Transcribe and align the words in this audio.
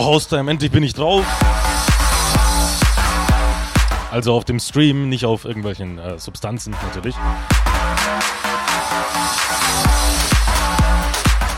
Haustime, 0.00 0.50
endlich 0.50 0.70
bin 0.70 0.82
ich 0.82 0.94
drauf. 0.94 1.24
Also 4.10 4.34
auf 4.34 4.44
dem 4.44 4.60
Stream, 4.60 5.08
nicht 5.08 5.24
auf 5.24 5.44
irgendwelchen 5.44 5.98
äh, 5.98 6.18
Substanzen 6.18 6.74
natürlich. 6.82 7.14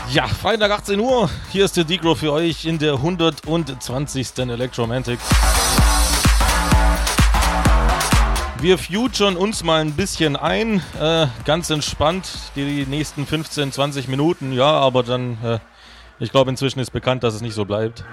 Ja, 0.09 0.27
Freitag 0.27 0.71
18 0.71 0.99
Uhr. 0.99 1.29
Hier 1.51 1.65
ist 1.65 1.75
der 1.75 1.83
Degro 1.83 2.15
für 2.15 2.31
euch 2.31 2.65
in 2.65 2.79
der 2.79 2.93
120. 2.93 4.37
Electromantic. 4.37 5.19
Wir 8.61 8.77
futuren 8.77 9.35
uns 9.35 9.63
mal 9.63 9.81
ein 9.81 9.91
bisschen 9.91 10.35
ein, 10.35 10.81
äh, 10.99 11.27
ganz 11.43 11.69
entspannt, 11.69 12.29
die 12.55 12.85
nächsten 12.85 13.25
15, 13.25 13.71
20 13.73 14.07
Minuten, 14.07 14.53
ja, 14.53 14.71
aber 14.71 15.03
dann, 15.03 15.37
äh, 15.43 15.59
ich 16.19 16.31
glaube 16.31 16.49
inzwischen 16.49 16.79
ist 16.79 16.91
bekannt, 16.91 17.23
dass 17.23 17.33
es 17.33 17.41
nicht 17.41 17.53
so 17.53 17.65
bleibt. 17.65 18.03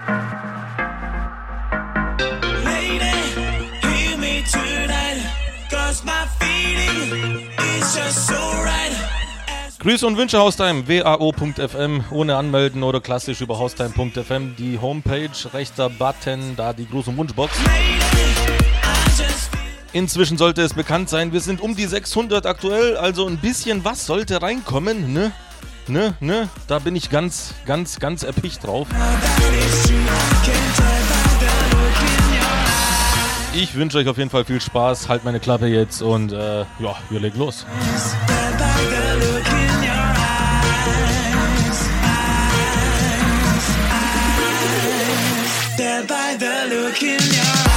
Grüße 9.79 10.07
und 10.07 10.15
Wünsche 10.15 10.37
Haustime, 10.37 10.87
wao.fm, 10.87 12.05
ohne 12.09 12.37
anmelden 12.37 12.83
oder 12.83 13.01
klassisch 13.01 13.41
über 13.41 13.59
haustime.fm, 13.59 14.55
die 14.55 14.79
Homepage, 14.79 15.29
rechter 15.53 15.89
Button, 15.89 16.55
da 16.55 16.71
die 16.71 16.85
Gruß- 16.85 17.09
und 17.09 17.17
Wunschbox. 17.17 17.53
Inzwischen 19.91 20.37
sollte 20.37 20.61
es 20.61 20.73
bekannt 20.73 21.09
sein, 21.09 21.33
wir 21.33 21.41
sind 21.41 21.59
um 21.59 21.75
die 21.75 21.85
600 21.85 22.45
aktuell, 22.45 22.95
also 22.95 23.27
ein 23.27 23.37
bisschen 23.37 23.83
was 23.83 24.05
sollte 24.05 24.41
reinkommen, 24.41 25.11
ne? 25.11 25.33
Ne, 25.87 26.13
ne? 26.19 26.49
Da 26.67 26.79
bin 26.79 26.95
ich 26.95 27.09
ganz, 27.09 27.53
ganz, 27.65 27.99
ganz 27.99 28.23
erpicht 28.23 28.65
drauf. 28.65 28.87
Ich 33.53 33.75
wünsche 33.75 33.97
euch 33.97 34.07
auf 34.07 34.17
jeden 34.17 34.29
Fall 34.29 34.45
viel 34.45 34.61
Spaß, 34.61 35.09
halt 35.09 35.23
meine 35.23 35.39
Klappe 35.39 35.67
jetzt 35.67 36.01
und 36.01 36.31
äh, 36.31 36.61
ja, 36.61 36.95
wir 37.09 37.19
legen 37.19 37.37
los. 37.37 37.65
By 46.07 46.35
the 46.37 46.75
look 46.75 47.01
in 47.01 47.17
your 47.17 47.39
eyes. 47.39 47.72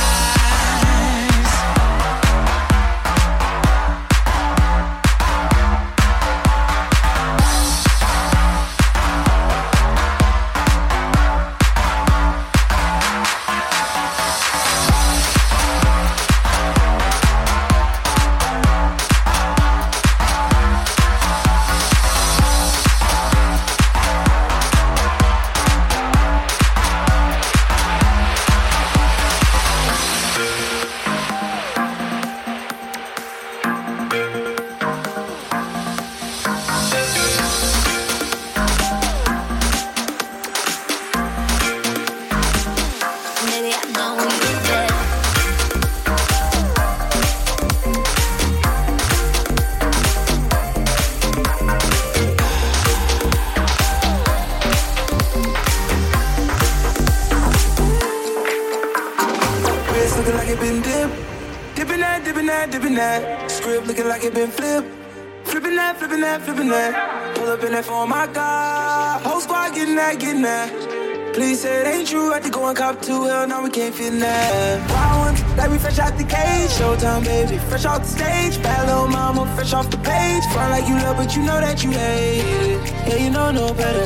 Say 71.57 71.81
it 71.81 71.87
ain't 71.87 72.07
true. 72.07 72.33
Had 72.33 72.43
to 72.43 72.51
go 72.51 72.69
and 72.69 72.77
cop 72.77 73.01
two. 73.01 73.25
Hell, 73.25 73.49
now 73.49 73.63
we 73.63 73.71
can't 73.71 73.95
fit 73.95 74.13
in 74.13 74.19
that. 74.19 74.91
Wild 74.91 75.19
ones, 75.25 75.57
like 75.57 75.71
we 75.71 75.79
fresh 75.79 75.99
out 75.99 76.13
the 76.19 76.25
cage. 76.25 76.69
Showtime, 76.77 77.25
baby. 77.25 77.57
Fresh 77.71 77.87
off 77.87 78.03
the 78.03 78.09
stage. 78.09 78.63
Bad 78.63 78.87
little 78.87 79.09
mama, 79.09 79.47
fresh 79.57 79.73
off 79.73 79.89
the 79.91 79.97
page. 79.97 80.45
Front 80.53 80.71
like 80.71 80.87
you 80.87 80.97
love, 80.97 81.17
but 81.17 81.35
you 81.35 81.43
know 81.43 81.59
that 81.59 81.83
you 81.83 81.93
hate 81.93 82.45
it. 82.45 83.09
Yeah, 83.09 83.17
you 83.25 83.31
know 83.31 83.51
no 83.51 83.73
better. 83.73 84.05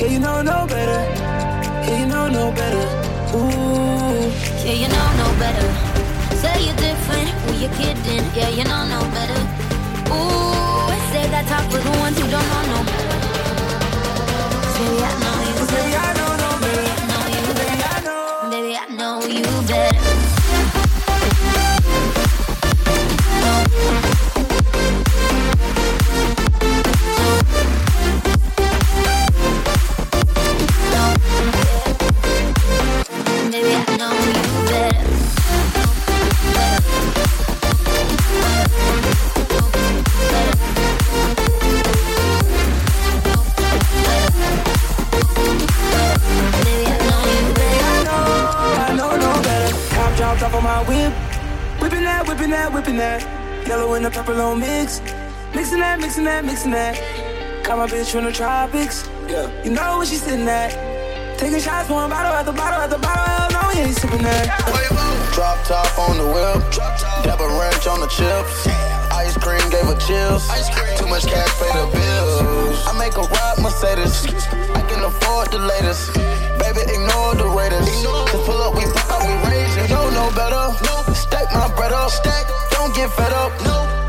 Yeah, 0.00 0.08
you 0.10 0.18
know 0.18 0.42
no 0.42 0.66
better. 0.66 1.00
Yeah, 1.86 2.00
you 2.00 2.06
know 2.06 2.26
no 2.26 2.50
better. 2.50 2.86
Ooh. 3.38 4.26
Yeah, 4.66 4.82
you 4.82 4.88
know 4.88 5.08
no 5.22 5.28
better. 5.38 5.68
Say 6.42 6.66
you're 6.66 6.74
different, 6.74 7.28
who 7.46 7.50
you 7.62 7.68
kidding? 7.78 8.24
Yeah, 8.34 8.50
you 8.50 8.64
know 8.64 8.82
no 8.94 9.00
better. 9.14 9.40
Ooh, 10.10 10.90
say 11.14 11.22
that 11.30 11.46
talk 11.46 11.70
for 11.70 11.78
the 11.78 11.94
ones 12.02 12.18
who 12.18 12.26
don't 12.26 12.48
know 12.50 12.62
no 12.74 12.78
better. 12.82 13.18
Baby, 14.74 15.02
I 15.06 15.12
know 15.22 15.36
you 15.46 15.66
Baby, 15.70 15.94
I 15.96 16.12
know 16.18 16.27
that, 52.98 53.20
that. 53.20 53.66
Yellow 53.68 53.94
and 53.94 54.04
the 54.04 54.10
purple 54.10 54.40
on 54.40 54.60
mix. 54.60 55.00
Mixing 55.54 55.80
that, 55.80 56.00
mixing 56.00 56.24
that, 56.24 56.44
mixing 56.44 56.72
that. 56.72 56.94
Got 57.64 57.78
my 57.78 57.86
bitch 57.86 58.10
from 58.10 58.24
the 58.24 58.32
tropics. 58.32 59.08
Yeah. 59.28 59.46
You 59.62 59.70
know 59.70 59.98
where 59.98 60.06
she 60.06 60.16
sitting 60.16 60.48
at. 60.48 60.74
Taking 61.38 61.60
shots, 61.60 61.88
one 61.88 62.10
bottle 62.10 62.32
at 62.32 62.44
the 62.44 62.52
bottle 62.52 62.80
at 62.80 62.90
the 62.90 62.98
bottle. 62.98 63.24
Hell 63.24 63.50
no, 63.54 63.60
we 63.70 63.80
ain't 63.86 63.96
sipping 63.96 64.22
that. 64.22 64.46
Drop 65.32 65.62
top 65.64 65.86
on 65.98 66.18
the 66.18 66.26
whip, 66.26 66.58
dab 67.22 67.40
a 67.40 67.48
wrench 67.58 67.86
on 67.86 68.00
the 68.00 68.08
chips. 68.08 68.66
Yeah. 68.66 68.98
Ice 69.14 69.36
cream 69.38 69.62
gave 69.70 69.86
her 69.86 69.98
chills. 70.02 70.42
Too 70.98 71.06
much 71.06 71.26
cash 71.26 71.52
pay 71.62 71.70
the 71.78 71.86
bills. 71.94 72.82
I 72.86 72.92
make 72.98 73.14
a 73.14 73.22
ride 73.22 73.58
Mercedes. 73.62 74.26
I 74.74 74.82
can 74.90 75.04
afford 75.04 75.52
the 75.52 75.58
latest. 75.58 76.14
Baby, 76.58 76.82
ignore 76.90 77.34
the 77.38 77.46
Raiders. 77.46 77.86
Just 77.86 78.44
pull 78.44 78.58
up, 78.58 78.74
we 78.74 78.82
pop, 79.06 79.22
we 79.22 79.34
raise. 79.46 79.57
You 79.88 79.94
don't 79.96 80.12
know 80.12 80.30
better. 80.36 80.64
Stack 81.14 81.48
my 81.54 81.68
bread 81.74 81.92
up. 81.92 82.12
Don't 82.70 82.94
get 82.94 83.10
fed 83.16 83.32
up. 83.32 83.52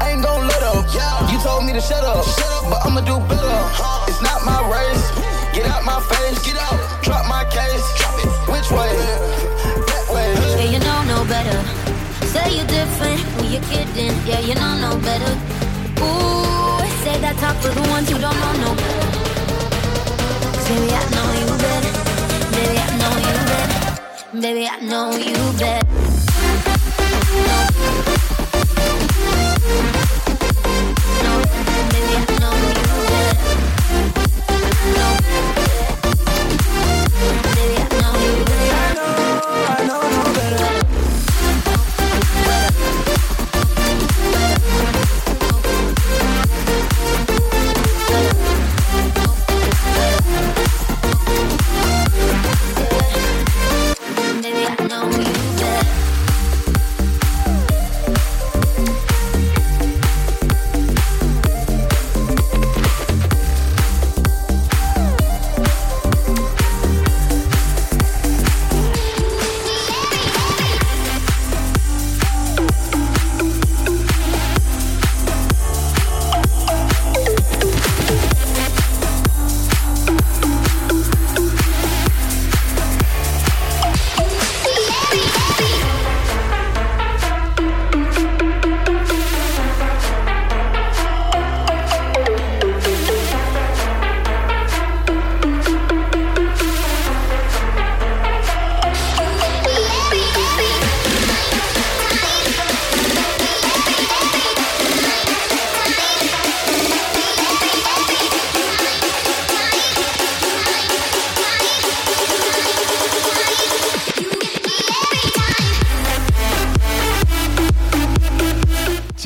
I 0.04 0.12
ain't 0.12 0.22
gon' 0.22 0.48
let 0.48 0.64
up. 0.64 0.84
You 1.31 1.40
told 1.40 1.64
me 1.64 1.72
to 1.74 1.81
shut 1.81 2.04
up, 2.04 2.26
but 2.70 2.86
I'ma 2.86 3.02
do 3.02 3.16
better. 3.31 3.60
It's 4.08 4.22
not 4.22 4.44
my 4.44 4.60
race. 4.68 5.06
Get 5.56 5.66
out 5.68 5.86
my 5.86 6.02
face. 6.12 6.38
Get 6.46 6.58
out. 6.58 6.78
Drop 7.02 7.26
my 7.28 7.46
case. 7.46 7.86
Which 8.52 8.70
way? 8.72 8.92
That 9.88 10.06
way. 10.12 10.30
Yeah, 10.60 10.68
you 10.74 10.80
know 10.80 11.00
no 11.08 11.24
better. 11.26 11.60
Say 12.28 12.58
you're 12.58 12.68
different, 12.68 13.20
who 13.40 13.48
you 13.48 13.62
kidding? 13.72 14.14
Yeah, 14.28 14.40
you 14.40 14.56
know 14.56 14.76
no 14.84 15.00
better. 15.00 15.34
Ooh, 16.04 16.84
say 17.04 17.16
that 17.24 17.38
talk 17.40 17.56
for 17.64 17.74
the 17.74 17.81
ones 17.90 18.10
who 18.10 18.20
don't 18.20 18.40
know 18.44 18.54
no 18.66 18.76
better. 18.76 19.08
'Cause 20.54 20.68
baby, 20.68 20.92
I 20.92 21.04
know 21.16 21.28
you 21.40 21.48
better. 21.64 21.94
Baby, 22.54 22.78
I 22.78 22.90
know 23.00 23.14
you 23.26 23.34
better. 23.48 23.79
Baby, 24.42 24.70
I 24.72 24.80
know 24.80 25.12
you 25.18 25.34
better. 25.60 26.09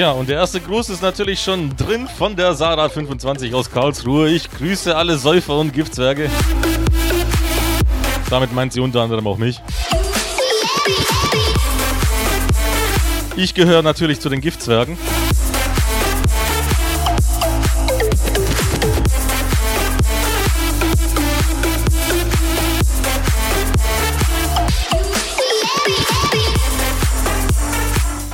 Tja, 0.04 0.12
und 0.12 0.28
der 0.28 0.36
erste 0.36 0.60
Gruß 0.60 0.90
ist 0.90 1.02
natürlich 1.02 1.42
schon 1.42 1.78
drin 1.78 2.10
von 2.10 2.36
der 2.36 2.56
Sarah 2.56 2.90
25 2.90 3.54
aus 3.54 3.72
Karlsruhe. 3.72 4.28
Ich 4.28 4.52
grüße 4.52 4.94
alle 4.94 5.18
Säufer 5.18 5.58
und 5.58 5.72
Giftzwerge. 5.72 6.30
Damit 8.30 8.52
meint 8.52 8.74
sie 8.74 8.82
unter 8.82 9.00
anderem 9.00 9.26
auch 9.28 9.38
mich. 9.38 9.62
Ich 13.38 13.54
gehöre 13.54 13.82
natürlich 13.82 14.20
zu 14.20 14.28
den 14.28 14.42
Giftzwergen. 14.42 14.98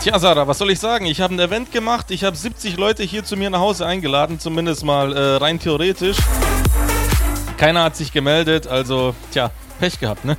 Tja, 0.09 0.17
Sarah, 0.17 0.47
was 0.47 0.57
soll 0.57 0.71
ich 0.71 0.79
sagen? 0.79 1.06
Ich 1.06 1.21
habe 1.21 1.35
ein 1.35 1.39
Event 1.39 1.71
gemacht. 1.71 2.09
Ich 2.09 2.23
habe 2.23 2.35
70 2.35 2.77
Leute 2.77 3.03
hier 3.03 3.23
zu 3.23 3.38
mir 3.38 3.51
nach 3.51 3.59
Hause 3.59 3.85
eingeladen, 3.85 4.39
zumindest 4.39 4.83
mal 4.83 5.15
äh, 5.15 5.35
rein 5.35 5.59
theoretisch. 5.59 6.17
Keiner 7.57 7.83
hat 7.83 7.95
sich 7.95 8.11
gemeldet, 8.11 8.65
also, 8.65 9.13
tja, 9.29 9.51
Pech 9.79 10.00
gehabt, 10.00 10.25
ne? 10.25 10.35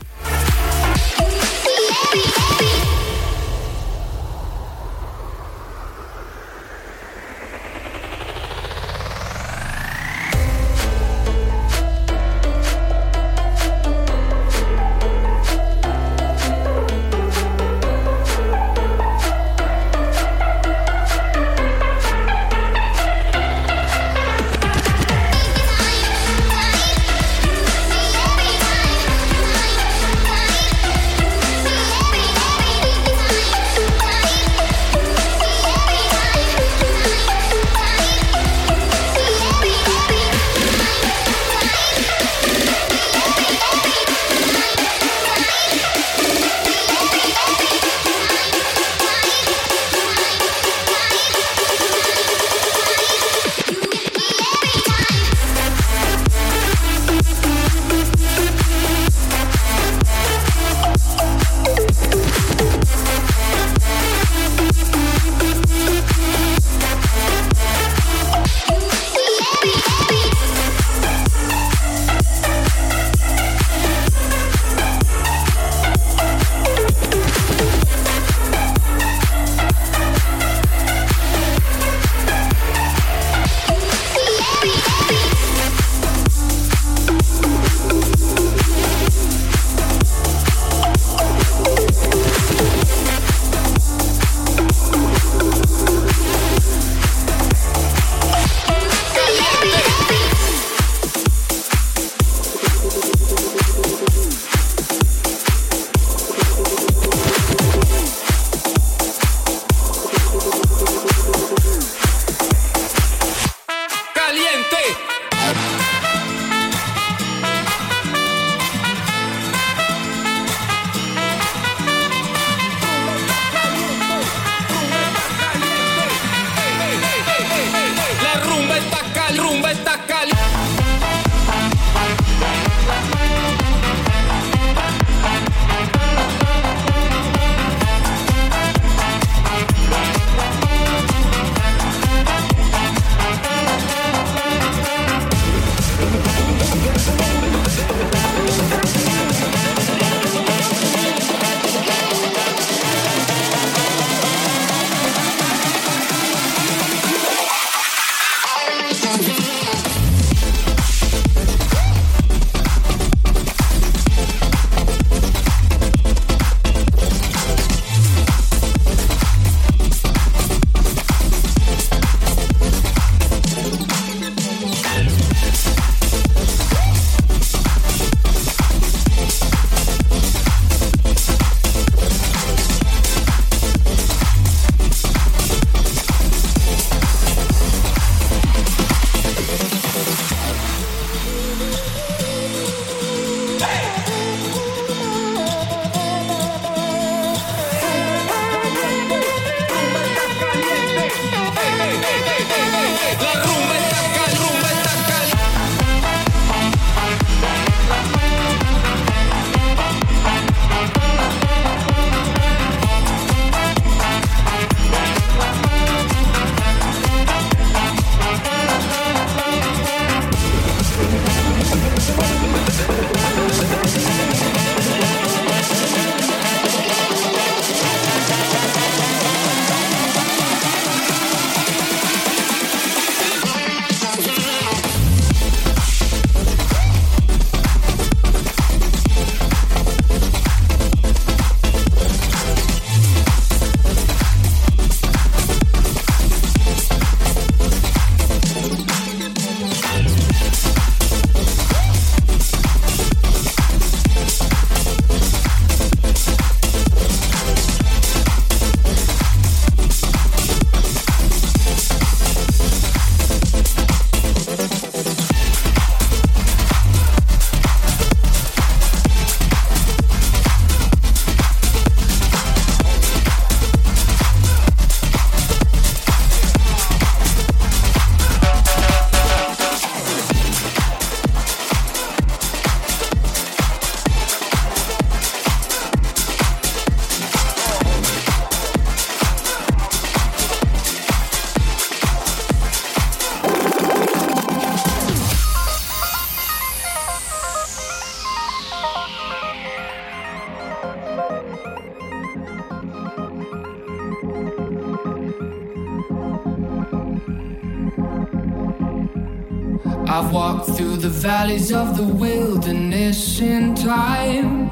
valleys 311.20 311.70
of 311.70 311.98
the 311.98 312.02
wilderness 312.02 313.40
in 313.42 313.74
time, 313.74 314.70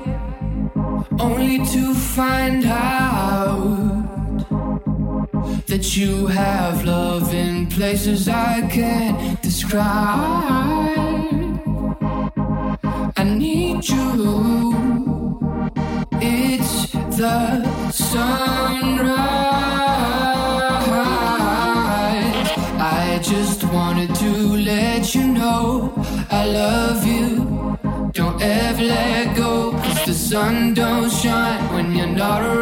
only 1.20 1.58
to 1.58 1.92
find 1.92 2.64
out 2.64 4.46
that 5.66 5.94
you 5.94 6.26
have 6.26 6.86
love 6.86 7.34
in 7.34 7.66
places 7.66 8.28
I 8.28 8.66
can't 8.68 9.42
describe. 9.42 10.77
not 32.18 32.42
around. 32.42 32.57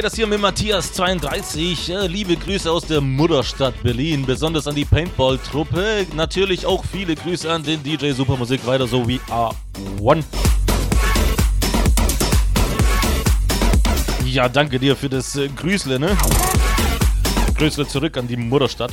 Geht 0.00 0.06
das 0.06 0.14
hier 0.14 0.26
mit 0.26 0.40
Matthias32. 0.40 2.06
Liebe 2.06 2.34
Grüße 2.34 2.72
aus 2.72 2.86
der 2.86 3.02
Mutterstadt 3.02 3.82
Berlin, 3.82 4.24
besonders 4.24 4.66
an 4.66 4.74
die 4.74 4.86
Paintball-Truppe. 4.86 6.06
Natürlich 6.16 6.64
auch 6.64 6.82
viele 6.90 7.14
Grüße 7.14 7.52
an 7.52 7.62
den 7.62 7.82
DJ 7.82 8.12
Supermusik, 8.12 8.66
weiter 8.66 8.86
so 8.86 9.06
wie 9.06 9.20
A1. 9.28 10.24
Ja, 14.24 14.48
danke 14.48 14.78
dir 14.78 14.96
für 14.96 15.10
das 15.10 15.36
äh, 15.36 15.48
Grüßle, 15.48 16.00
ne? 16.00 16.16
Grüßle 17.58 17.86
zurück 17.86 18.16
an 18.16 18.26
die 18.26 18.38
Mutterstadt. 18.38 18.92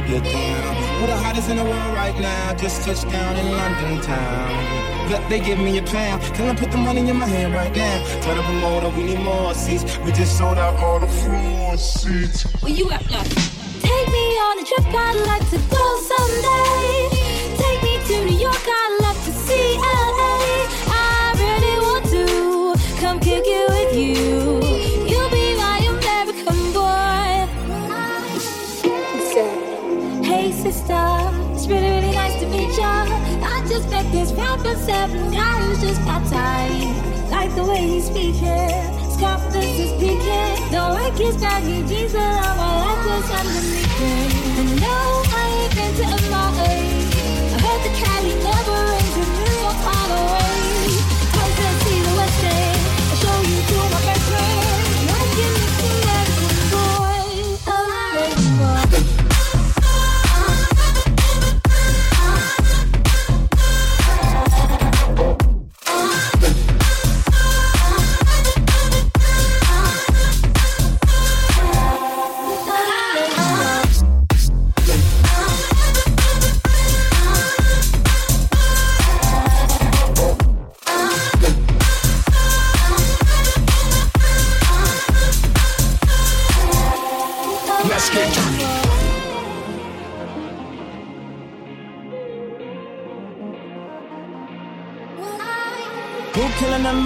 to 0.00 0.08
get 0.08 0.24
down. 0.24 0.76
Who 1.00 1.06
the 1.06 1.16
hottest 1.16 1.48
in 1.50 1.56
the 1.56 1.64
world 1.64 1.94
right 1.94 2.18
now. 2.20 2.54
Just 2.54 2.84
touched 2.84 3.08
down 3.10 3.36
in 3.36 3.46
London 3.52 4.00
town. 4.02 5.10
But 5.10 5.28
they 5.28 5.40
give 5.40 5.58
me 5.58 5.78
a 5.78 5.82
pound. 5.82 6.22
Can 6.34 6.48
I 6.48 6.54
put 6.54 6.70
the 6.70 6.78
money 6.78 7.08
in 7.08 7.16
my 7.16 7.26
hand 7.26 7.52
right 7.54 7.74
now? 7.74 8.04
Tell 8.22 8.34
the 8.34 8.42
promoter 8.42 8.88
we 8.90 9.04
need 9.04 9.20
more 9.20 9.54
seats. 9.54 9.98
We 9.98 10.12
just 10.12 10.38
sold 10.38 10.58
out 10.58 10.76
all 10.80 11.00
the 11.00 11.08
floor 11.08 11.76
seats. 11.76 12.42
Where 12.62 12.72
you 12.72 12.90
at 12.90 13.10
now? 13.10 13.22
Take 13.22 14.08
me 14.08 14.26
on 14.46 14.58
a 14.60 14.64
trip 14.64 14.86
I'd 14.94 15.26
like 15.26 15.50
to 15.50 15.58
go 15.58 15.84
someday. 16.10 16.89
Don't 40.70 40.94
like 40.94 41.16
his 41.16 41.36
baggy 41.36 41.82
jeans, 41.88 42.12
but 42.12 42.20
all 42.20 42.56
my 42.56 42.84
life 42.84 43.06
was 43.06 43.30
underneath. 43.30 44.79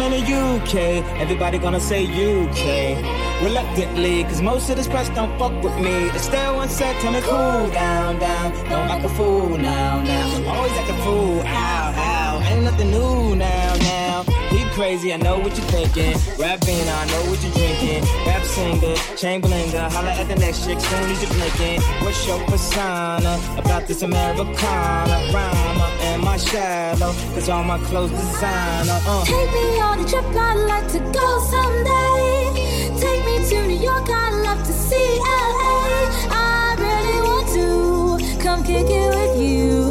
In 0.04 0.12
the 0.12 0.22
UK? 0.22 0.74
Everybody 1.20 1.58
gonna 1.58 1.80
say 1.80 2.04
UK. 2.04 2.64
Reluctantly, 3.42 4.24
cause 4.24 4.42
most 4.42 4.70
of 4.70 4.76
this 4.76 4.86
press 4.86 5.08
don't 5.10 5.36
fuck 5.38 5.54
with 5.62 5.76
me. 5.76 6.08
It's 6.10 6.24
still 6.24 6.56
one 6.56 6.68
set, 6.68 6.94
tell 7.00 7.12
me 7.12 7.20
cool 7.22 7.70
down, 7.70 8.18
down. 8.18 8.52
Don't 8.68 8.88
act 8.94 9.04
a 9.04 9.08
fool 9.08 9.56
now, 9.56 10.02
now. 10.02 10.54
Always 10.54 10.72
act 10.72 10.90
a 10.90 10.94
fool, 11.04 11.42
ow, 11.44 11.94
ow. 11.96 12.42
Ain't 12.48 12.64
nothing 12.64 12.90
new 12.90 13.36
now, 13.36 13.73
crazy, 14.74 15.12
I 15.12 15.16
know 15.16 15.38
what 15.38 15.56
you're 15.56 15.70
thinking. 15.70 16.14
Rapping, 16.38 16.86
I 17.00 17.06
know 17.06 17.22
what 17.30 17.40
you're 17.42 17.54
drinking. 17.54 18.02
Rap 18.26 18.42
singer, 18.42 18.96
chain 19.16 19.40
blinger. 19.40 19.90
Holla 19.90 20.10
at 20.10 20.28
the 20.28 20.34
next 20.34 20.66
chick, 20.66 20.80
soon 20.80 21.10
as 21.10 21.22
you're 21.22 21.32
blinking. 21.32 21.80
What's 22.02 22.26
your 22.26 22.40
persona 22.46 23.38
about 23.56 23.86
this 23.86 24.02
Americana 24.02 25.16
rhymer? 25.32 25.90
Am 26.10 26.26
I 26.26 26.36
shallow? 26.36 27.12
Cause 27.34 27.48
all 27.48 27.62
my 27.62 27.78
clothes 27.86 28.10
designer. 28.10 28.98
Uh. 29.06 29.24
Take 29.24 29.52
me 29.52 29.80
on 29.80 30.00
a 30.00 30.08
trip, 30.08 30.24
I'd 30.24 30.66
like 30.72 30.88
to 30.92 30.98
go 30.98 31.28
someday. 31.54 32.98
Take 32.98 33.24
me 33.24 33.48
to 33.50 33.66
New 33.68 33.80
York, 33.80 34.08
I'd 34.10 34.42
love 34.44 34.66
to 34.66 34.72
see 34.72 35.10
LA. 35.22 36.10
I 36.30 36.74
really 36.78 37.20
want 37.28 37.48
to 37.58 38.42
come 38.42 38.64
kick 38.64 38.86
it 38.88 39.08
with 39.14 39.40
you. 39.40 39.83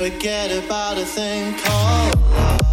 Forget, 0.00 0.50
about 0.64 0.96
a 0.96 1.04
thing 1.04 1.52
called 1.58 2.18
love. 2.30 2.69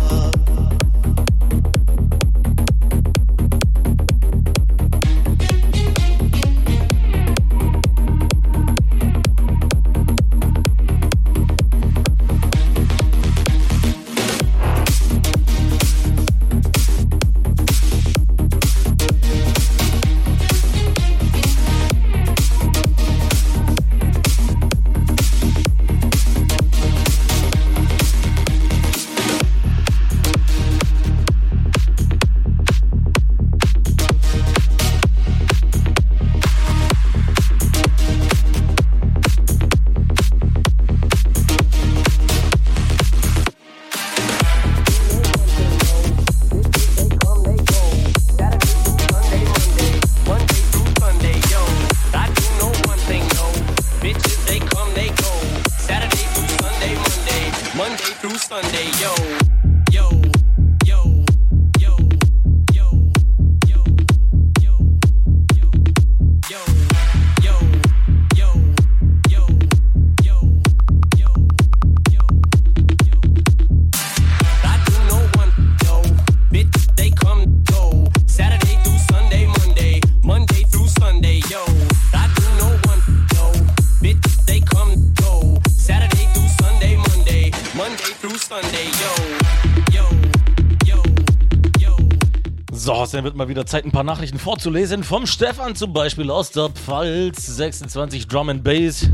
Wird 93.28 93.36
mal 93.36 93.50
wieder 93.50 93.66
Zeit, 93.66 93.84
ein 93.84 93.92
paar 93.92 94.06
Nachrichten 94.06 94.40
vorzulesen. 94.40 95.04
Vom 95.04 95.28
Stefan 95.28 95.76
zum 95.76 95.92
Beispiel 95.92 96.32
aus 96.32 96.50
der 96.52 96.70
Pfalz, 96.70 97.46
26 97.46 98.26
Drum 98.30 98.48
and 98.48 98.64
Bass. 98.64 99.10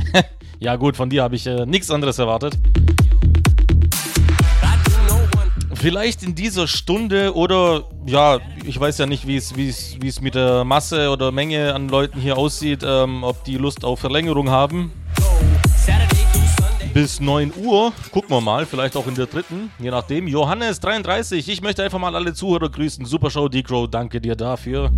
ja 0.60 0.76
gut, 0.76 0.96
von 0.96 1.10
dir 1.10 1.24
habe 1.24 1.34
ich 1.34 1.44
äh, 1.44 1.66
nichts 1.66 1.90
anderes 1.90 2.20
erwartet. 2.20 2.56
Vielleicht 5.74 6.22
in 6.22 6.36
dieser 6.36 6.68
Stunde 6.68 7.34
oder 7.34 7.82
ja, 8.06 8.38
ich 8.64 8.78
weiß 8.78 8.98
ja 8.98 9.06
nicht, 9.06 9.26
wie 9.26 9.36
es 9.36 10.20
mit 10.20 10.36
der 10.36 10.62
Masse 10.62 11.10
oder 11.10 11.32
Menge 11.32 11.74
an 11.74 11.88
Leuten 11.88 12.20
hier 12.20 12.38
aussieht, 12.38 12.84
ähm, 12.86 13.24
ob 13.24 13.42
die 13.42 13.56
Lust 13.56 13.84
auf 13.84 13.98
Verlängerung 13.98 14.50
haben. 14.50 14.92
Bis 16.96 17.20
9 17.20 17.52
Uhr, 17.62 17.92
gucken 18.10 18.30
wir 18.30 18.40
mal, 18.40 18.64
vielleicht 18.64 18.96
auch 18.96 19.06
in 19.06 19.14
der 19.14 19.26
dritten, 19.26 19.70
je 19.78 19.90
nachdem. 19.90 20.26
Johannes 20.26 20.80
33, 20.80 21.46
ich 21.46 21.60
möchte 21.60 21.84
einfach 21.84 21.98
mal 21.98 22.16
alle 22.16 22.32
Zuhörer 22.32 22.70
grüßen. 22.70 23.04
Supershow 23.04 23.50
Decro, 23.50 23.86
danke 23.86 24.18
dir 24.18 24.34
dafür. 24.34 24.90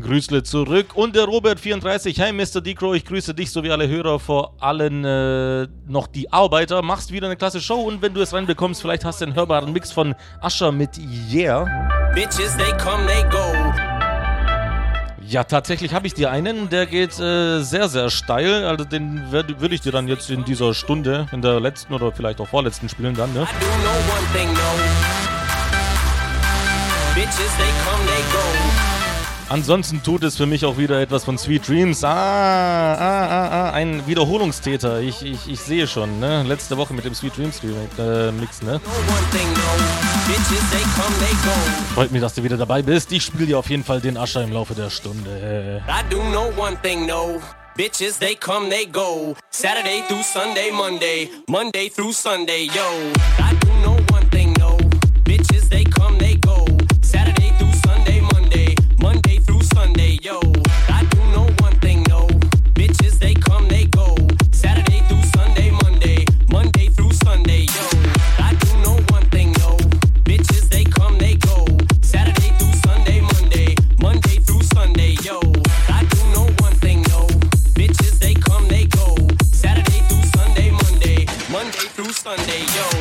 Grüßle 0.00 0.42
zurück. 0.44 0.94
Und 0.94 1.14
der 1.14 1.26
Robert 1.26 1.60
34, 1.60 2.18
hey 2.18 2.32
Mr. 2.32 2.62
Decro, 2.62 2.94
ich 2.94 3.04
grüße 3.04 3.34
dich 3.34 3.50
sowie 3.50 3.70
alle 3.70 3.86
Hörer, 3.86 4.18
vor 4.18 4.54
allem 4.62 5.04
äh, 5.04 5.68
noch 5.86 6.06
die 6.06 6.32
Arbeiter. 6.32 6.80
Machst 6.80 7.12
wieder 7.12 7.26
eine 7.26 7.36
klasse 7.36 7.60
Show 7.60 7.82
und 7.82 8.00
wenn 8.00 8.14
du 8.14 8.22
es 8.22 8.32
reinbekommst, 8.32 8.80
vielleicht 8.80 9.04
hast 9.04 9.20
du 9.20 9.26
einen 9.26 9.34
hörbaren 9.34 9.74
Mix 9.74 9.92
von 9.92 10.14
Ascher 10.40 10.72
mit 10.72 10.98
Yeah. 11.30 11.66
Bitches, 12.14 12.56
they 12.56 12.72
come, 12.78 13.06
they 13.06 13.22
go. 13.24 13.91
Ja, 15.26 15.44
tatsächlich 15.44 15.94
habe 15.94 16.06
ich 16.06 16.14
dir 16.14 16.30
einen, 16.30 16.68
der 16.68 16.86
geht 16.86 17.18
äh, 17.18 17.60
sehr, 17.60 17.88
sehr 17.88 18.10
steil. 18.10 18.64
Also 18.64 18.84
den 18.84 19.30
würde 19.30 19.74
ich 19.74 19.80
dir 19.80 19.92
dann 19.92 20.08
jetzt 20.08 20.30
in 20.30 20.44
dieser 20.44 20.74
Stunde, 20.74 21.26
in 21.32 21.42
der 21.42 21.60
letzten 21.60 21.94
oder 21.94 22.12
vielleicht 22.12 22.40
auch 22.40 22.48
vorletzten 22.48 22.88
spielen 22.88 23.14
dann, 23.14 23.32
ne? 23.32 23.46
Bitches, 27.14 27.56
they 27.58 27.72
come, 27.84 28.06
they 28.06 28.22
go. 28.32 28.81
Ansonsten 29.48 30.02
tut 30.02 30.22
es 30.24 30.36
für 30.36 30.46
mich 30.46 30.64
auch 30.64 30.78
wieder 30.78 31.00
etwas 31.00 31.24
von 31.24 31.36
Sweet 31.36 31.68
Dreams. 31.68 32.04
Ah, 32.04 32.12
ah, 32.12 33.26
ah, 33.26 33.48
ah 33.48 33.70
ein 33.72 34.06
Wiederholungstäter. 34.06 35.00
Ich, 35.00 35.22
ich, 35.22 35.48
ich 35.48 35.60
sehe 35.60 35.86
schon, 35.86 36.20
ne? 36.20 36.42
Letzte 36.42 36.76
Woche 36.76 36.94
mit 36.94 37.04
dem 37.04 37.14
Sweet 37.14 37.36
Dreams 37.36 37.60
äh, 37.98 38.32
Mix, 38.32 38.62
ne? 38.62 38.80
Freut 41.94 42.12
mich, 42.12 42.20
dass 42.20 42.34
du 42.34 42.42
wieder 42.42 42.56
dabei 42.56 42.82
bist. 42.82 43.12
Ich 43.12 43.24
spiele 43.24 43.46
dir 43.46 43.58
auf 43.58 43.68
jeden 43.68 43.84
Fall 43.84 44.00
den 44.00 44.16
Ascher 44.16 44.42
im 44.42 44.52
Laufe 44.52 44.74
der 44.74 44.90
Stunde. 44.90 45.82
I 45.88 46.02
do 46.08 46.20
know 46.30 46.50
one 46.56 46.76
thing, 46.82 47.06
no. 47.06 47.40
Bitches, 47.76 48.18
they 48.18 48.34
come, 48.34 48.68
they 48.68 48.84
go. 48.84 49.34
Saturday 49.50 50.02
through 50.06 50.22
Sunday, 50.22 50.70
Monday. 50.70 51.30
Monday 51.48 51.88
through 51.88 52.12
Sunday, 52.12 52.64
yo. 52.64 53.12
I 53.38 53.54
do 53.60 53.91
Monday 81.62 81.86
through 81.94 82.12
Sunday, 82.12 82.62
yo. 82.74 82.91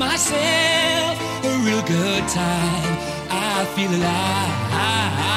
Myself 0.00 1.20
a 1.44 1.58
real 1.62 1.82
good 1.82 2.26
time. 2.26 2.96
I 3.30 3.66
feel 3.76 3.90
alive. 3.90 5.29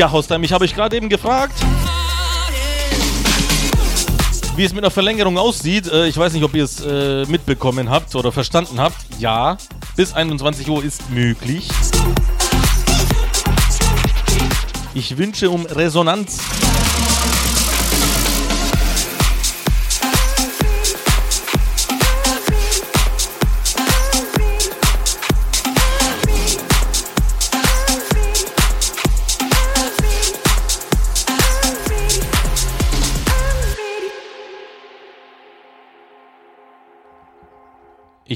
Ja, 0.00 0.10
Haustime, 0.10 0.46
ich 0.46 0.52
habe 0.54 0.64
euch 0.64 0.74
gerade 0.74 0.96
eben 0.96 1.10
gefragt, 1.10 1.52
wie 4.56 4.64
es 4.64 4.72
mit 4.72 4.82
einer 4.82 4.90
Verlängerung 4.90 5.36
aussieht. 5.36 5.92
Äh, 5.92 6.06
ich 6.06 6.16
weiß 6.16 6.32
nicht, 6.32 6.42
ob 6.42 6.54
ihr 6.54 6.64
es 6.64 6.80
äh, 6.80 7.26
mitbekommen 7.26 7.90
habt 7.90 8.14
oder 8.14 8.32
verstanden 8.32 8.80
habt. 8.80 8.96
Ja, 9.18 9.58
bis 9.96 10.14
21 10.14 10.70
Uhr 10.70 10.82
ist 10.82 11.10
möglich. 11.10 11.68
Ich 14.94 15.18
wünsche 15.18 15.50
um 15.50 15.66
Resonanz. 15.66 16.38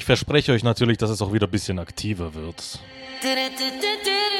ich 0.04 0.06
verspreche 0.06 0.52
euch 0.52 0.62
natürlich, 0.62 0.98
dass 0.98 1.08
es 1.08 1.22
auch 1.22 1.32
wieder 1.32 1.46
ein 1.46 1.50
bisschen 1.50 1.78
aktiver 1.78 2.34
wird. 2.34 2.78
Did 3.22 3.38
it, 3.38 3.58
did 3.58 3.72
it, 3.72 3.92
did 3.94 4.06
it. 4.06 4.34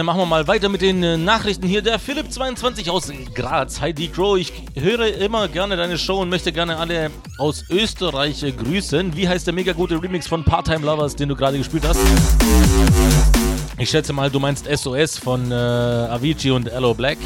Dann 0.00 0.06
machen 0.06 0.20
wir 0.20 0.26
mal 0.26 0.48
weiter 0.48 0.70
mit 0.70 0.80
den 0.80 1.02
äh, 1.02 1.18
Nachrichten 1.18 1.66
hier. 1.66 1.82
Der 1.82 2.00
Philipp22 2.00 2.88
aus 2.88 3.12
Graz. 3.34 3.82
Hi 3.82 3.92
Crow, 3.92 4.38
ich 4.38 4.50
höre 4.74 5.14
immer 5.16 5.46
gerne 5.46 5.76
deine 5.76 5.98
Show 5.98 6.22
und 6.22 6.30
möchte 6.30 6.52
gerne 6.52 6.78
alle 6.78 7.10
aus 7.36 7.66
Österreich 7.68 8.42
äh, 8.42 8.52
grüßen. 8.52 9.14
Wie 9.14 9.28
heißt 9.28 9.46
der 9.46 9.52
mega 9.52 9.74
gute 9.74 10.02
Remix 10.02 10.26
von 10.26 10.42
Part-Time 10.42 10.86
Lovers, 10.86 11.16
den 11.16 11.28
du 11.28 11.36
gerade 11.36 11.58
gespielt 11.58 11.84
hast? 11.86 12.00
Ich 13.76 13.90
schätze 13.90 14.14
mal, 14.14 14.30
du 14.30 14.40
meinst 14.40 14.66
SOS 14.74 15.18
von 15.18 15.52
äh, 15.52 15.54
Avicii 15.54 16.52
und 16.52 16.70
Hello 16.70 16.94
Black. 16.94 17.18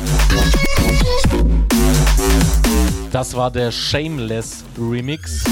Das 3.13 3.37
war 3.37 3.53
der 3.53 3.71
Shameless 3.71 4.65
Remix. 4.77 5.45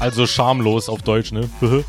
Also 0.00 0.26
schamlos 0.26 0.88
auf 0.88 1.02
Deutsch, 1.02 1.32
ne? 1.32 1.50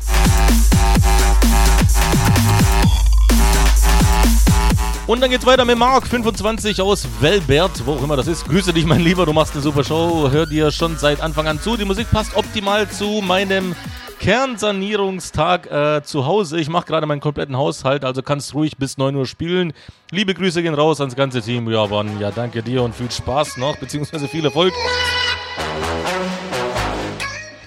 Und 5.08 5.22
dann 5.22 5.30
geht's 5.30 5.46
weiter 5.46 5.64
mit 5.64 5.78
Mark, 5.78 6.06
25 6.06 6.82
aus 6.82 7.08
Velbert, 7.20 7.86
wo 7.86 7.94
auch 7.94 8.02
immer 8.02 8.14
das 8.14 8.26
ist. 8.26 8.44
Grüße 8.46 8.74
dich, 8.74 8.84
mein 8.84 9.00
Lieber, 9.00 9.24
du 9.24 9.32
machst 9.32 9.54
eine 9.54 9.62
super 9.62 9.82
Show. 9.82 10.28
Hör 10.30 10.44
dir 10.44 10.70
schon 10.70 10.98
seit 10.98 11.22
Anfang 11.22 11.48
an 11.48 11.58
zu. 11.58 11.78
Die 11.78 11.86
Musik 11.86 12.10
passt 12.10 12.36
optimal 12.36 12.86
zu 12.90 13.22
meinem 13.22 13.74
Kernsanierungstag 14.20 15.66
äh, 15.70 16.02
zu 16.02 16.26
Hause. 16.26 16.60
Ich 16.60 16.68
mache 16.68 16.84
gerade 16.84 17.06
meinen 17.06 17.22
kompletten 17.22 17.56
Haushalt, 17.56 18.04
also 18.04 18.22
kannst 18.22 18.52
ruhig 18.52 18.76
bis 18.76 18.98
9 18.98 19.16
Uhr 19.16 19.24
spielen. 19.24 19.72
Liebe 20.10 20.34
Grüße 20.34 20.62
gehen 20.62 20.74
raus 20.74 21.00
ans 21.00 21.16
ganze 21.16 21.40
Team. 21.40 21.70
Ja, 21.70 21.86
Mann, 21.86 22.20
ja, 22.20 22.30
danke 22.30 22.62
dir 22.62 22.82
und 22.82 22.94
viel 22.94 23.10
Spaß 23.10 23.56
noch, 23.56 23.78
beziehungsweise 23.78 24.28
viel 24.28 24.44
Erfolg. 24.44 24.74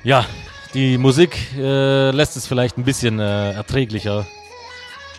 Ja, 0.03 0.27
die 0.75 0.99
Musik 0.99 1.39
äh, 1.57 2.11
lässt 2.11 2.37
es 2.37 2.45
vielleicht 2.45 2.77
ein 2.77 2.83
bisschen 2.83 3.19
äh, 3.19 3.53
erträglicher 3.53 4.27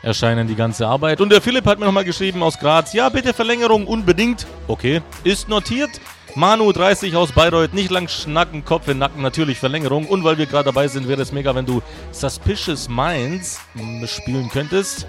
erscheinen, 0.03 0.49
die 0.49 0.55
ganze 0.55 0.87
Arbeit. 0.87 1.21
Und 1.21 1.31
der 1.31 1.41
Philipp 1.41 1.67
hat 1.67 1.79
mir 1.79 1.87
nochmal 1.87 2.05
geschrieben 2.05 2.43
aus 2.43 2.59
Graz, 2.59 2.93
ja, 2.93 3.09
bitte 3.09 3.33
Verlängerung 3.33 3.87
unbedingt. 3.87 4.47
Okay, 4.69 5.03
ist 5.25 5.49
notiert. 5.49 5.91
Manu 6.35 6.73
30 6.73 7.15
aus 7.15 7.33
Bayreuth, 7.33 7.75
nicht 7.75 7.91
lang 7.91 8.09
schnacken, 8.09 8.65
Kopf 8.65 8.89
in 8.89 8.99
Nacken, 8.99 9.21
natürlich 9.21 9.59
Verlängerung. 9.59 10.07
Und 10.07 10.25
weil 10.25 10.39
wir 10.39 10.47
gerade 10.47 10.65
dabei 10.65 10.89
sind, 10.89 11.07
wäre 11.07 11.21
es 11.21 11.31
mega, 11.31 11.55
wenn 11.55 11.67
du 11.67 11.83
Suspicious 12.11 12.89
Minds 12.89 13.61
mm, 13.75 14.07
spielen 14.07 14.49
könntest. 14.49 15.07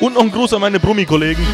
Und 0.00 0.14
noch 0.14 0.22
ein 0.22 0.30
Gruß 0.30 0.52
an 0.52 0.60
meine 0.60 0.78
Brummi-Kollegen. 0.78 1.44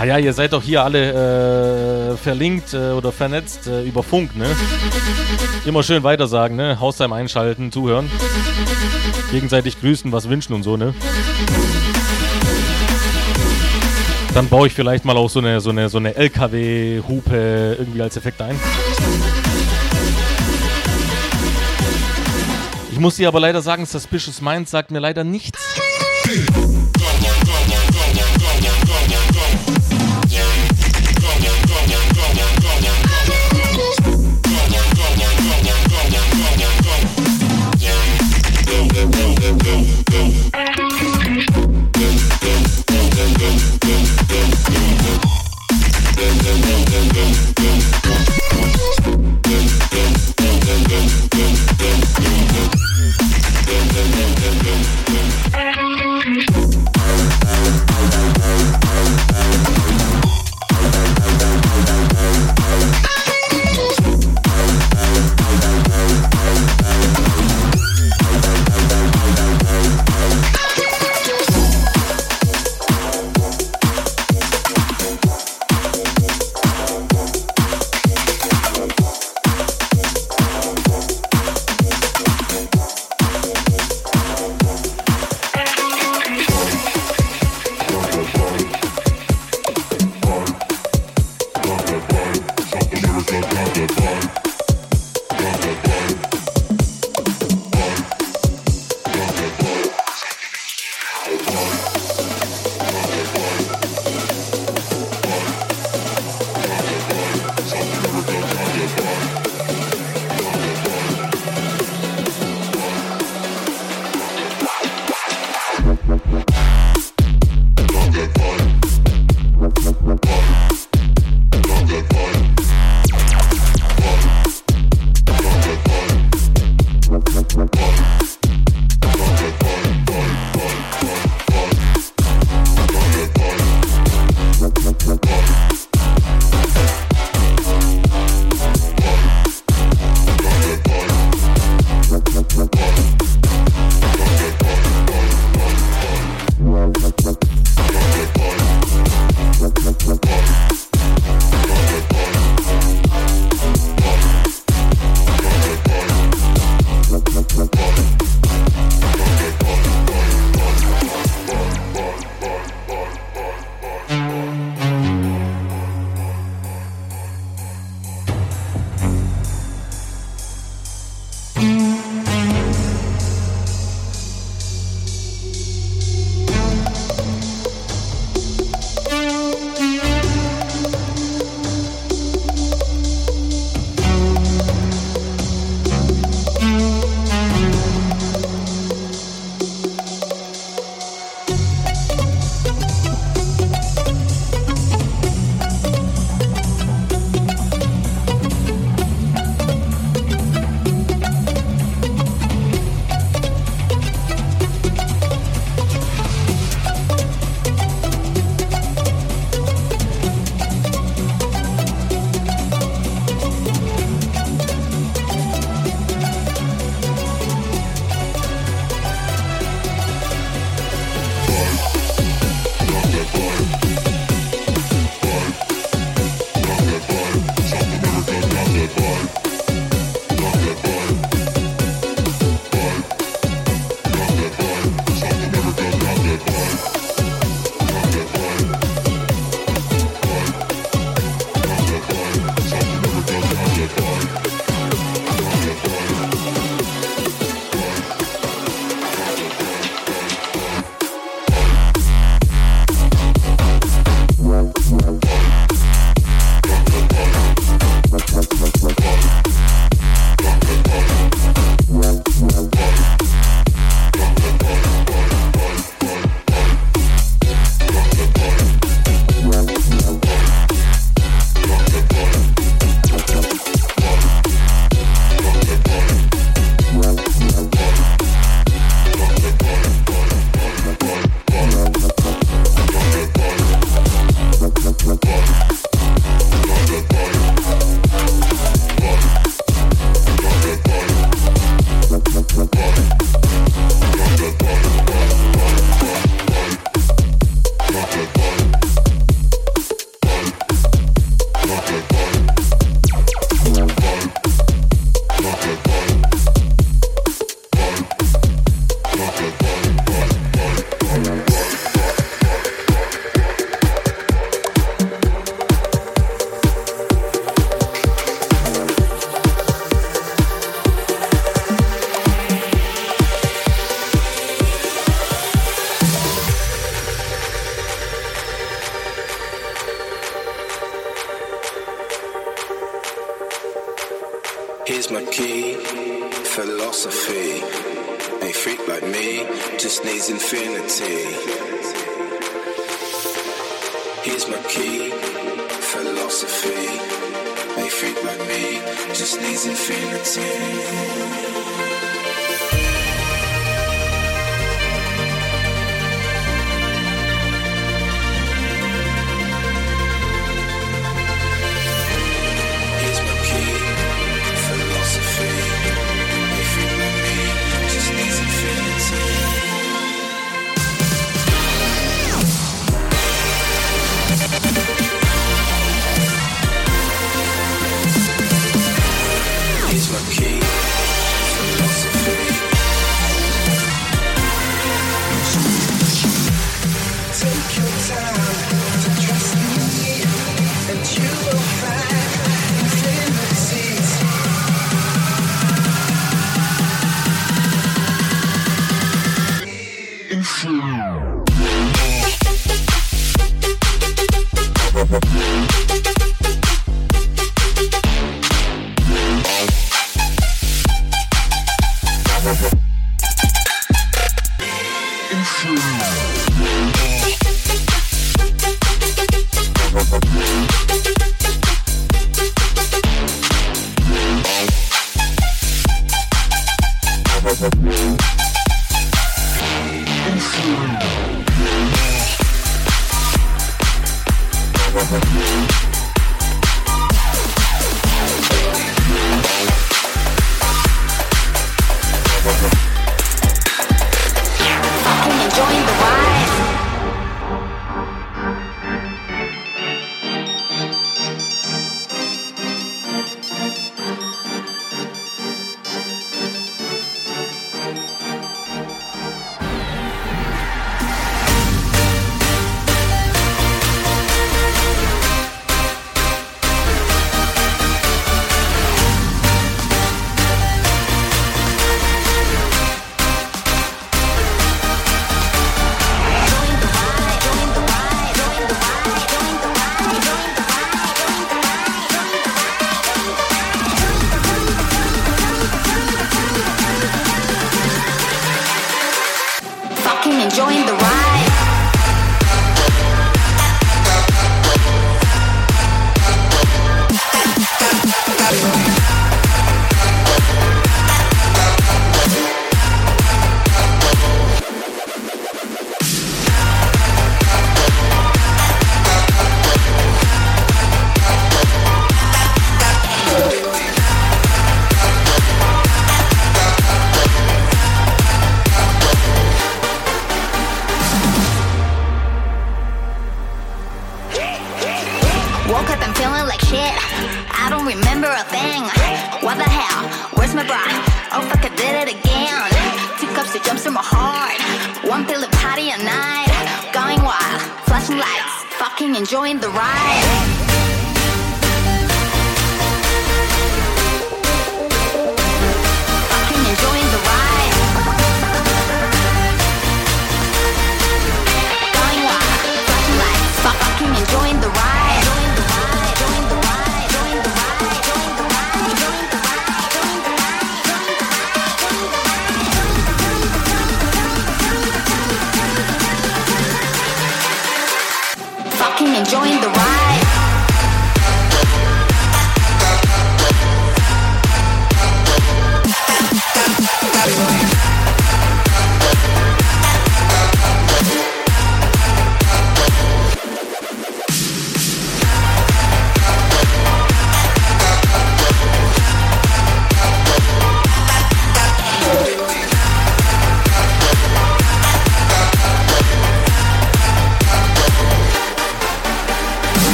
Ah 0.00 0.04
ja, 0.04 0.16
ihr 0.16 0.32
seid 0.32 0.52
doch 0.52 0.62
hier 0.62 0.84
alle 0.84 2.12
äh, 2.12 2.16
verlinkt 2.16 2.72
äh, 2.72 2.92
oder 2.92 3.10
vernetzt 3.10 3.66
äh, 3.66 3.82
über 3.82 4.04
Funk, 4.04 4.36
ne? 4.36 4.46
Immer 5.66 5.82
schön 5.82 6.04
weitersagen, 6.04 6.56
ne? 6.56 6.78
Haustime 6.78 7.16
einschalten, 7.16 7.72
zuhören. 7.72 8.08
Gegenseitig 9.32 9.80
grüßen, 9.80 10.12
was 10.12 10.28
wünschen 10.28 10.54
und 10.54 10.62
so, 10.62 10.76
ne? 10.76 10.94
Dann 14.34 14.48
baue 14.48 14.68
ich 14.68 14.72
vielleicht 14.72 15.04
mal 15.04 15.16
auch 15.16 15.28
so 15.28 15.40
eine, 15.40 15.60
so 15.60 15.70
eine, 15.70 15.88
so 15.88 15.98
eine 15.98 16.14
LKW-Hupe 16.14 17.76
irgendwie 17.80 18.00
als 18.00 18.16
Effekt 18.16 18.40
ein. 18.40 18.54
Ich 22.92 23.00
muss 23.00 23.16
dir 23.16 23.26
aber 23.26 23.40
leider 23.40 23.62
sagen, 23.62 23.84
Suspicious 23.84 24.40
Minds 24.40 24.70
sagt 24.70 24.92
mir 24.92 25.00
leider 25.00 25.24
nichts. 25.24 25.58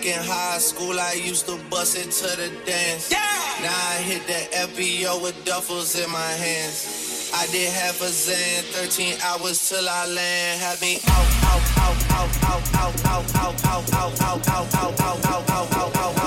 Back 0.00 0.16
in 0.16 0.24
high 0.24 0.56
school, 0.56 0.98
I 0.98 1.12
used 1.12 1.44
to 1.44 1.58
bust 1.68 1.94
it 1.94 2.10
to 2.10 2.36
the 2.40 2.48
dance. 2.64 3.12
Yeah. 3.12 3.18
Now 3.60 3.68
I 3.68 4.00
hit 4.00 4.26
the 4.26 4.40
FBO 4.56 5.22
with 5.22 5.36
duffels 5.44 5.92
in 6.02 6.10
my 6.10 6.32
hands. 6.40 7.30
I 7.34 7.46
did 7.52 7.70
half 7.70 8.00
a 8.00 8.08
zan, 8.08 8.64
13 8.72 9.18
hours 9.22 9.68
till 9.68 9.86
I 9.86 10.06
land. 10.06 10.58
Had 10.58 10.80
me 10.80 11.00
out, 11.04 11.28
out, 11.44 11.60
out, 11.84 12.00
out, 12.16 12.44
out, 12.48 12.74
out, 12.80 13.04
out, 13.04 13.36
out, 13.36 13.64
out, 13.66 13.92
out, 13.92 14.22
out, 14.22 14.48
out, 14.48 14.74
out, 14.78 15.00
out, 15.00 15.26
out, 15.26 15.50
out, 15.50 15.76
out, 15.76 15.96
out. 15.96 16.19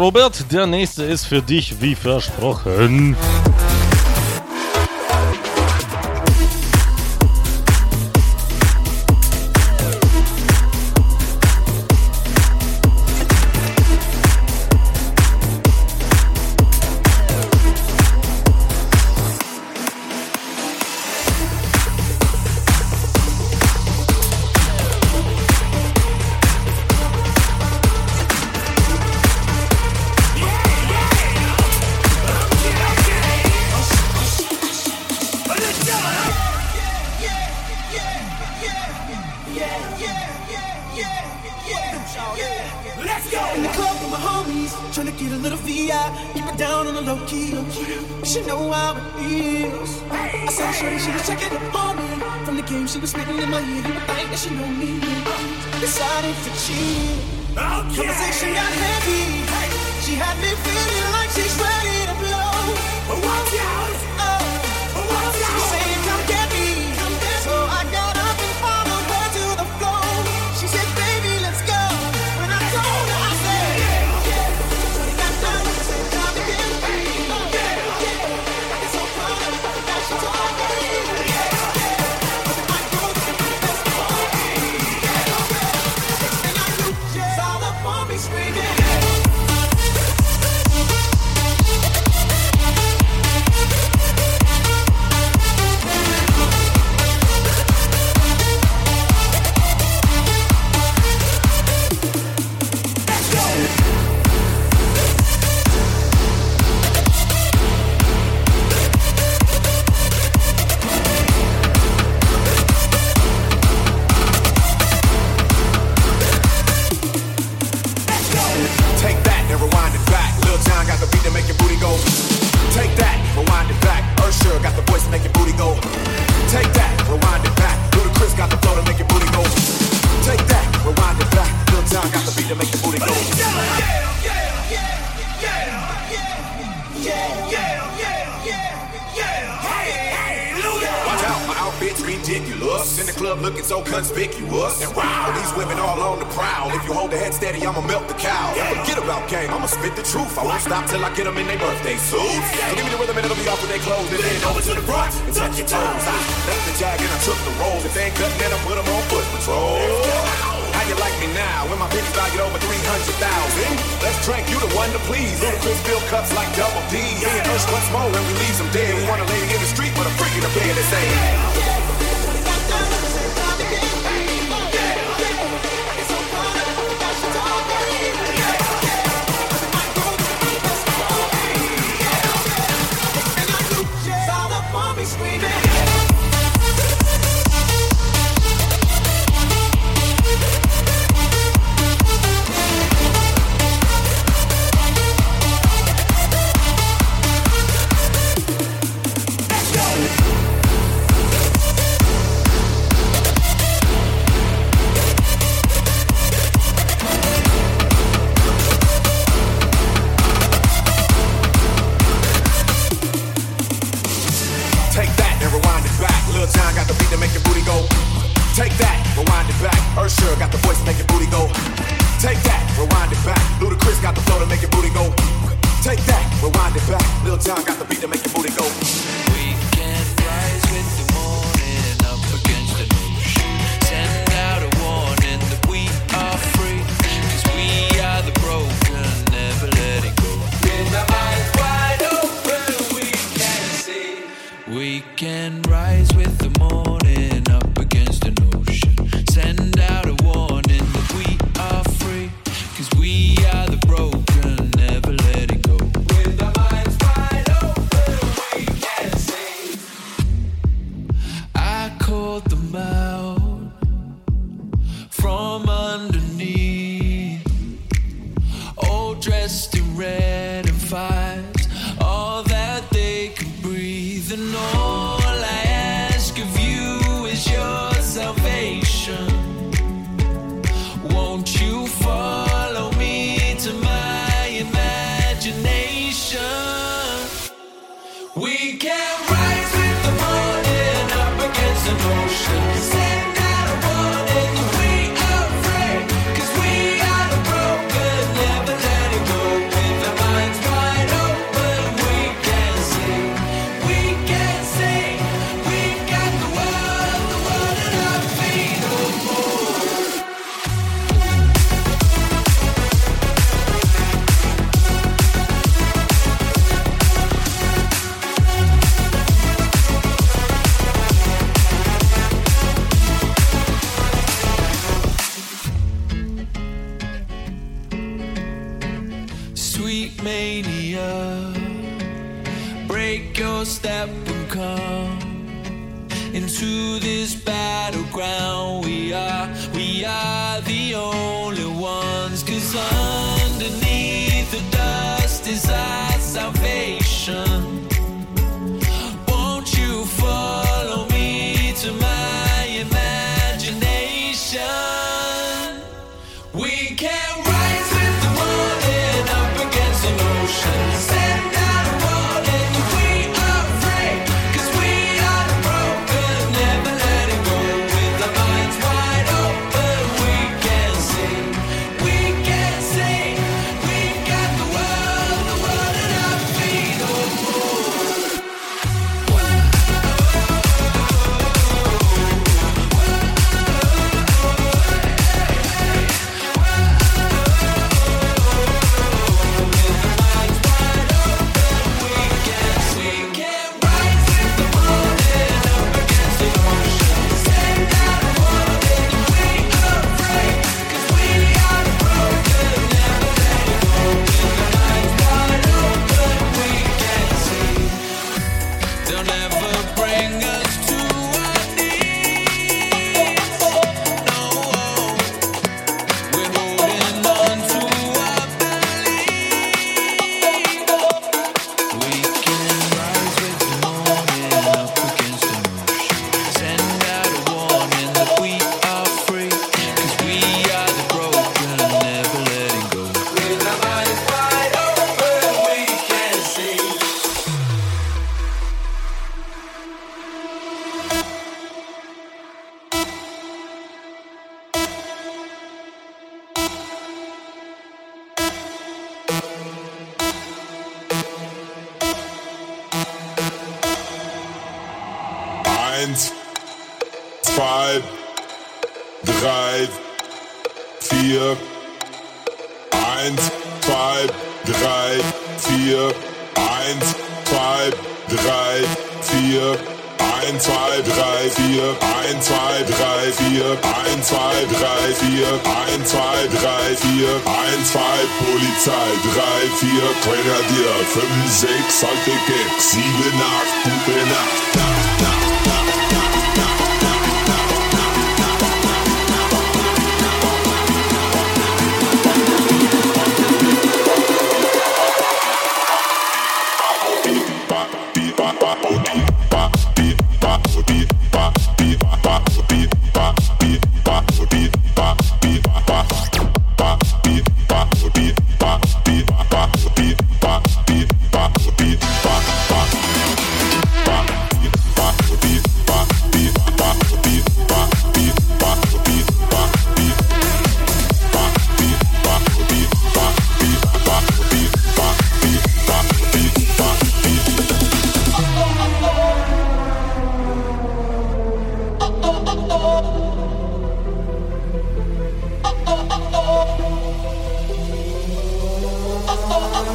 Robert, 0.00 0.50
der 0.50 0.66
nächste 0.66 1.04
ist 1.04 1.26
für 1.26 1.42
dich 1.42 1.82
wie 1.82 1.94
versprochen. 1.94 3.16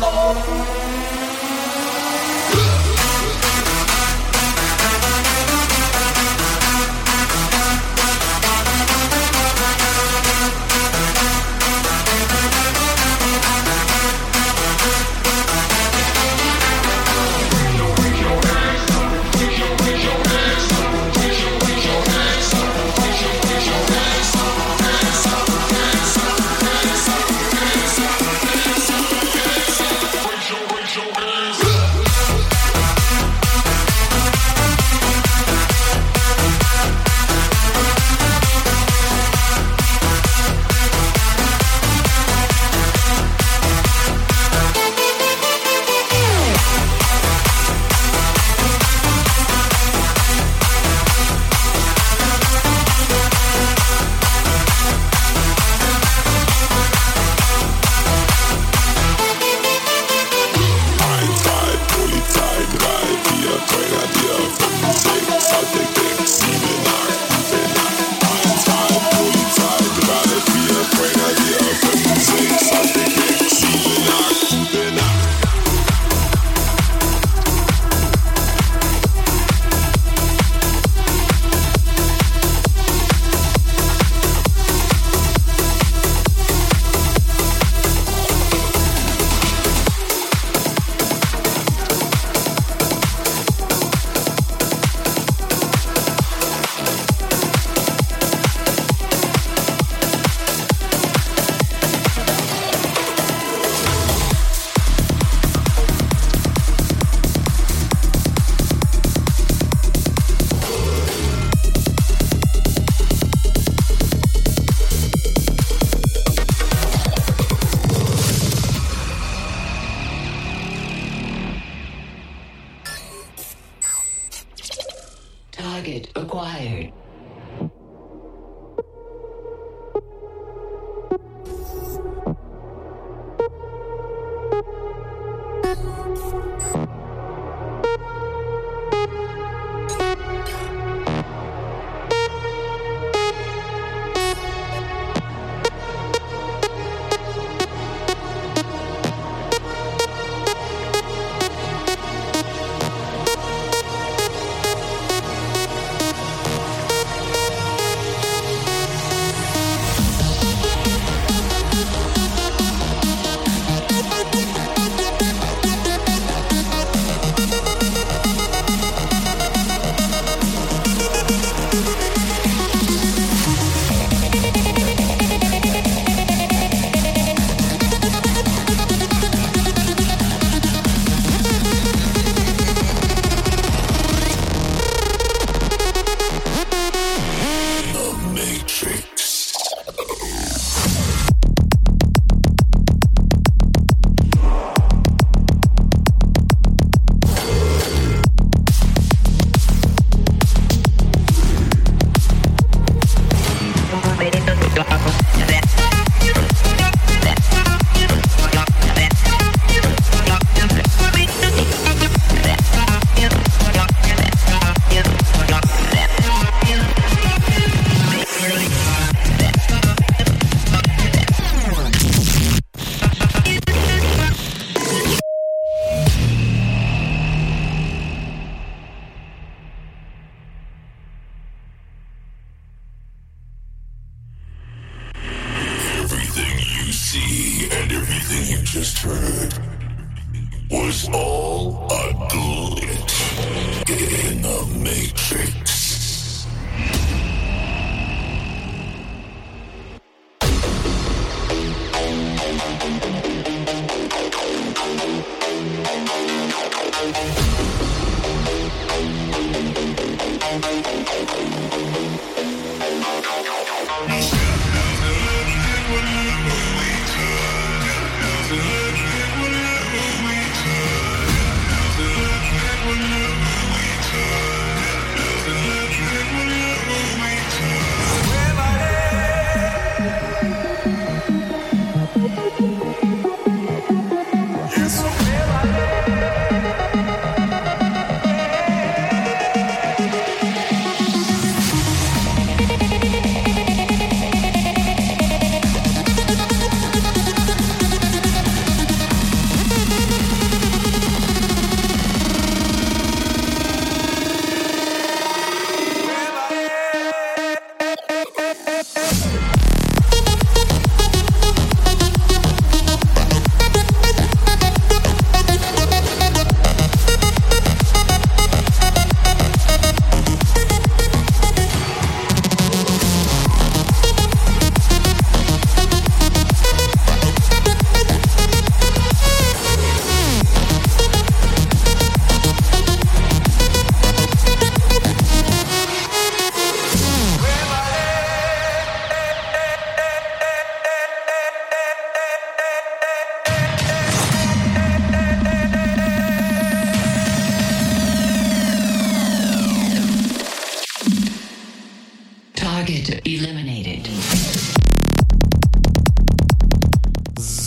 Oh. 0.08 0.65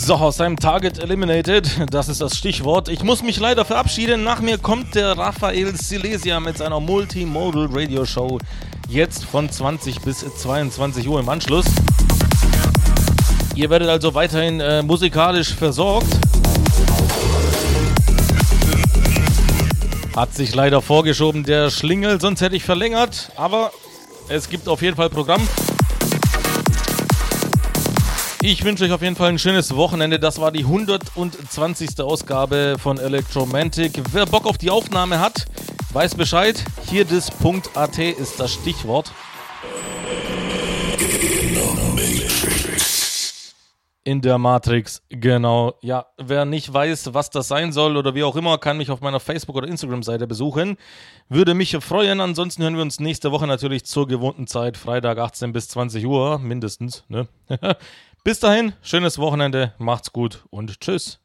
So, 0.09 0.15
aus 0.15 0.37
seinem 0.37 0.57
Target 0.57 0.97
Eliminated, 0.97 1.69
das 1.91 2.09
ist 2.09 2.19
das 2.19 2.35
Stichwort. 2.35 2.89
Ich 2.89 3.03
muss 3.03 3.21
mich 3.21 3.39
leider 3.39 3.63
verabschieden. 3.63 4.23
Nach 4.23 4.41
mir 4.41 4.57
kommt 4.57 4.95
der 4.95 5.15
Raphael 5.15 5.75
Silesia 5.75 6.39
mit 6.39 6.57
seiner 6.57 6.79
Multimodal 6.79 7.69
Radio 7.71 8.05
Show. 8.05 8.39
Jetzt 8.87 9.23
von 9.23 9.51
20 9.51 10.01
bis 10.01 10.21
22 10.21 11.07
Uhr 11.07 11.19
im 11.19 11.29
Anschluss. 11.29 11.67
Ihr 13.53 13.69
werdet 13.69 13.87
also 13.87 14.15
weiterhin 14.15 14.59
äh, 14.59 14.81
musikalisch 14.81 15.53
versorgt. 15.53 16.07
Hat 20.15 20.33
sich 20.33 20.55
leider 20.55 20.81
vorgeschoben, 20.81 21.43
der 21.43 21.69
Schlingel, 21.69 22.19
sonst 22.19 22.41
hätte 22.41 22.55
ich 22.55 22.63
verlängert. 22.63 23.31
Aber 23.35 23.71
es 24.27 24.49
gibt 24.49 24.67
auf 24.69 24.81
jeden 24.81 24.95
Fall 24.95 25.11
Programm. 25.11 25.47
Ich 28.41 28.63
wünsche 28.63 28.85
euch 28.85 28.93
auf 28.93 29.01
jeden 29.01 29.17
Fall 29.17 29.29
ein 29.29 29.37
schönes 29.37 29.75
Wochenende. 29.75 30.17
Das 30.17 30.39
war 30.39 30.53
die 30.53 30.63
120. 30.63 31.99
Ausgabe 31.99 32.77
von 32.79 32.97
Electromantic. 32.97 34.01
Wer 34.13 34.25
Bock 34.25 34.45
auf 34.45 34.57
die 34.57 34.69
Aufnahme 34.69 35.19
hat, 35.19 35.45
weiß 35.91 36.15
Bescheid. 36.15 36.63
Hier 36.89 37.03
das.at 37.03 37.97
ist 37.97 38.39
das 38.39 38.53
Stichwort. 38.53 39.11
In 44.05 44.21
der 44.21 44.37
Matrix, 44.37 45.03
genau. 45.09 45.73
Ja, 45.81 46.05
wer 46.17 46.45
nicht 46.45 46.73
weiß, 46.73 47.13
was 47.13 47.29
das 47.29 47.49
sein 47.49 47.73
soll 47.73 47.97
oder 47.97 48.15
wie 48.15 48.23
auch 48.23 48.37
immer, 48.37 48.57
kann 48.57 48.77
mich 48.77 48.89
auf 48.89 49.01
meiner 49.01 49.19
Facebook- 49.19 49.57
oder 49.57 49.67
Instagram-Seite 49.67 50.25
besuchen. 50.25 50.77
Würde 51.27 51.53
mich 51.53 51.75
freuen. 51.81 52.21
Ansonsten 52.21 52.63
hören 52.63 52.75
wir 52.75 52.81
uns 52.81 53.01
nächste 53.01 53.31
Woche 53.33 53.45
natürlich 53.45 53.85
zur 53.85 54.07
gewohnten 54.07 54.47
Zeit, 54.47 54.77
Freitag 54.77 55.19
18 55.19 55.51
bis 55.51 55.67
20 55.67 56.05
Uhr, 56.07 56.39
mindestens. 56.39 57.03
Ne? 57.09 57.27
bis 58.23 58.39
dahin, 58.39 58.73
schönes 58.81 59.17
Wochenende, 59.17 59.73
macht's 59.77 60.11
gut 60.11 60.45
und 60.49 60.79
tschüss. 60.79 61.19